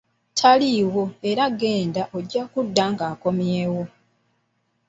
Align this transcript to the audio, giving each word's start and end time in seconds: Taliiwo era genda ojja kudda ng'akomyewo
Taliiwo 0.39 1.03
era 1.29 1.45
genda 1.59 2.01
ojja 2.17 2.43
kudda 2.51 2.83
ng'akomyewo 2.93 3.83